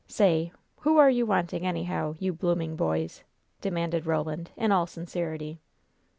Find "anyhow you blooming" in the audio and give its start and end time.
1.63-2.75